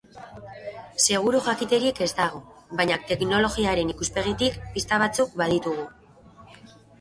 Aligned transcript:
Seguru 1.01 1.41
jakiterik 1.47 2.01
ez 2.05 2.07
dago, 2.19 2.41
baina 2.79 2.97
teknologiaren 3.11 3.93
ikuspegitik 3.95 4.59
pista 4.79 5.01
batzuk 5.05 5.37
baditugu. 5.43 5.87